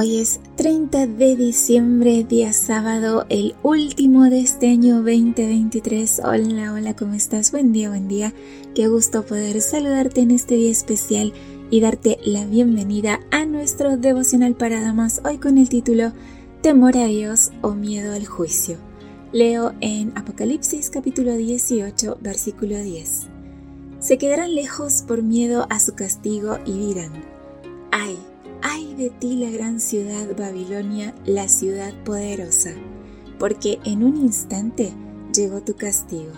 [0.00, 6.20] Hoy es 30 de diciembre, día sábado, el último de este año 2023.
[6.24, 7.50] Hola, hola, ¿cómo estás?
[7.50, 8.32] Buen día, buen día.
[8.76, 11.32] Qué gusto poder saludarte en este día especial
[11.68, 16.12] y darte la bienvenida a nuestro devocional para damas, hoy con el título
[16.62, 18.76] Temor a Dios o miedo al juicio.
[19.32, 23.26] Leo en Apocalipsis capítulo 18, versículo 10.
[23.98, 27.10] Se quedarán lejos por miedo a su castigo y dirán,
[27.90, 28.16] ay,
[28.62, 32.72] ay de ti la gran ciudad Babilonia, la ciudad poderosa,
[33.38, 34.92] porque en un instante
[35.34, 36.32] llegó tu castigo.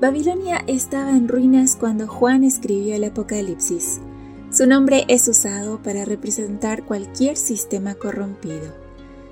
[0.00, 4.00] Babilonia estaba en ruinas cuando Juan escribió el Apocalipsis.
[4.52, 8.72] Su nombre es usado para representar cualquier sistema corrompido.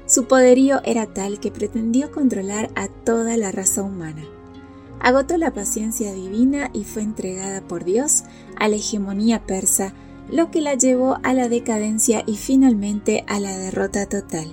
[0.06, 4.24] Su poderío era tal que pretendió controlar a toda la raza humana.
[5.00, 8.24] Agotó la paciencia divina y fue entregada por Dios
[8.56, 9.94] a la hegemonía persa,
[10.30, 14.48] lo que la llevó a la decadencia y finalmente a la derrota total.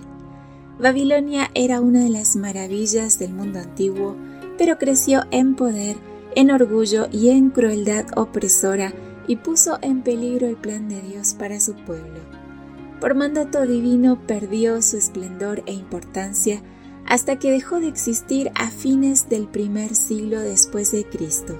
[0.79, 4.15] Babilonia era una de las maravillas del mundo antiguo,
[4.57, 5.95] pero creció en poder,
[6.35, 8.93] en orgullo y en crueldad opresora
[9.27, 12.19] y puso en peligro el plan de Dios para su pueblo.
[12.99, 16.61] Por mandato divino perdió su esplendor e importancia
[17.05, 21.57] hasta que dejó de existir a fines del primer siglo después de Cristo.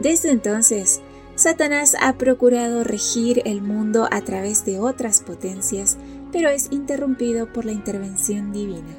[0.00, 1.00] Desde entonces,
[1.42, 5.98] Satanás ha procurado regir el mundo a través de otras potencias,
[6.30, 8.94] pero es interrumpido por la intervención divina.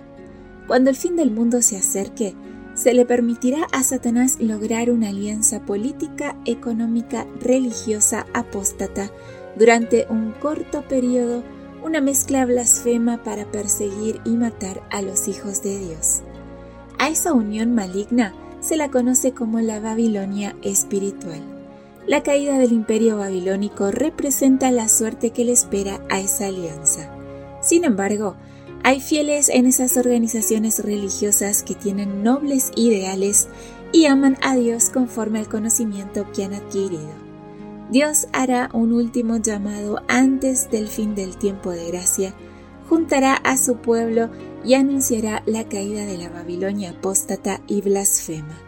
[0.68, 2.36] Cuando el fin del mundo se acerque,
[2.74, 9.10] se le permitirá a Satanás lograr una alianza política, económica, religiosa, apóstata,
[9.56, 11.46] durante un corto periodo,
[11.82, 16.24] una mezcla blasfema para perseguir y matar a los hijos de Dios.
[17.00, 21.63] A esa unión maligna se la conoce como la Babilonia espiritual.
[22.06, 27.10] La caída del imperio babilónico representa la suerte que le espera a esa alianza.
[27.62, 28.36] Sin embargo,
[28.84, 33.48] hay fieles en esas organizaciones religiosas que tienen nobles ideales
[33.94, 37.10] y aman a Dios conforme al conocimiento que han adquirido.
[37.90, 42.34] Dios hará un último llamado antes del fin del tiempo de gracia,
[42.90, 44.30] juntará a su pueblo
[44.66, 48.60] y anunciará la caída de la Babilonia apóstata y blasfema.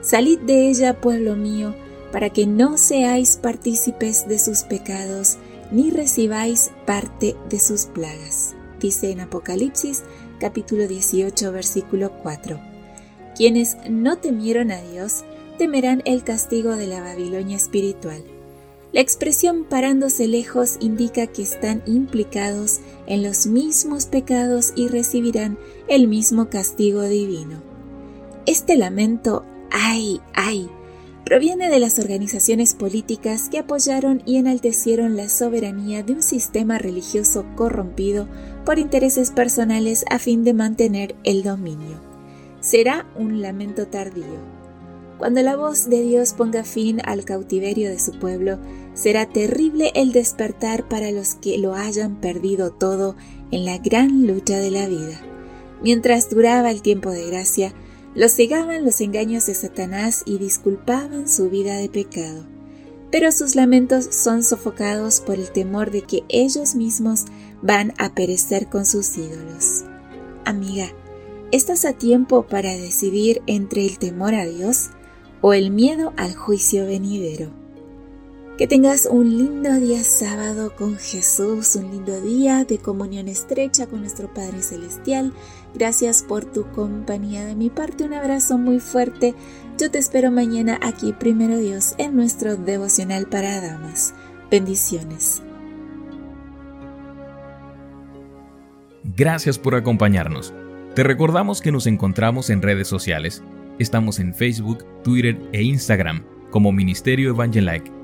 [0.00, 1.74] Salid de ella, pueblo mío,
[2.14, 5.36] para que no seáis partícipes de sus pecados,
[5.70, 8.54] ni recibáis parte de sus plagas
[8.84, 10.02] dice en Apocalipsis
[10.38, 12.60] capítulo 18 versículo 4.
[13.34, 15.24] Quienes no temieron a Dios
[15.56, 18.22] temerán el castigo de la Babilonia espiritual.
[18.92, 25.56] La expresión parándose lejos indica que están implicados en los mismos pecados y recibirán
[25.88, 27.62] el mismo castigo divino.
[28.44, 30.68] Este lamento, ay, ay,
[31.24, 37.46] proviene de las organizaciones políticas que apoyaron y enaltecieron la soberanía de un sistema religioso
[37.56, 38.28] corrompido
[38.66, 42.00] por intereses personales a fin de mantener el dominio.
[42.60, 44.54] Será un lamento tardío.
[45.18, 48.58] Cuando la voz de Dios ponga fin al cautiverio de su pueblo,
[48.94, 53.16] será terrible el despertar para los que lo hayan perdido todo
[53.50, 55.20] en la gran lucha de la vida.
[55.82, 57.72] Mientras duraba el tiempo de gracia,
[58.14, 62.44] los cegaban los engaños de Satanás y disculpaban su vida de pecado.
[63.10, 67.24] Pero sus lamentos son sofocados por el temor de que ellos mismos
[67.62, 69.84] van a perecer con sus ídolos.
[70.44, 70.88] Amiga,
[71.52, 74.90] ¿estás a tiempo para decidir entre el temor a Dios
[75.40, 77.63] o el miedo al juicio venidero?
[78.56, 83.98] Que tengas un lindo día sábado con Jesús, un lindo día de comunión estrecha con
[84.02, 85.32] nuestro Padre Celestial.
[85.74, 88.04] Gracias por tu compañía de mi parte.
[88.04, 89.34] Un abrazo muy fuerte.
[89.76, 94.14] Yo te espero mañana aquí, primero Dios, en nuestro devocional para damas.
[94.52, 95.42] Bendiciones.
[99.02, 100.54] Gracias por acompañarnos.
[100.94, 103.42] Te recordamos que nos encontramos en redes sociales.
[103.80, 108.03] Estamos en Facebook, Twitter e Instagram como Ministerio Evangelike.